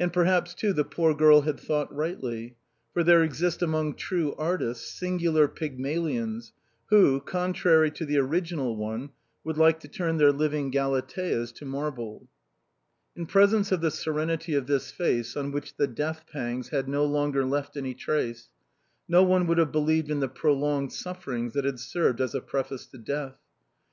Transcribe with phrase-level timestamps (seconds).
[0.00, 2.56] And perhaps, too, the poor girl had thought rightly,
[2.92, 6.50] for there exist among true artists singular Pygmalions
[6.86, 9.10] who, contrary to the original one,
[9.44, 12.26] would like to turn their living Galateas to marble.
[13.14, 17.04] In presence of the serenity of this face on which the death pangs had no
[17.04, 18.48] longer left any trace,
[19.06, 22.88] no one would have believed in the prolonged sufferings that had served as a preface
[22.88, 23.36] to death.